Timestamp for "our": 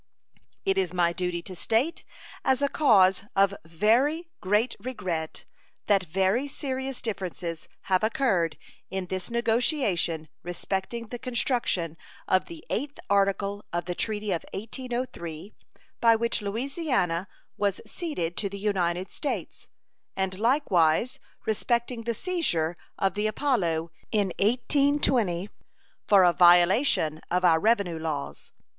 27.45-27.59